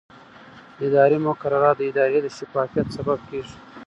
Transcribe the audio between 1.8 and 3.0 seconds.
ادارې د شفافیت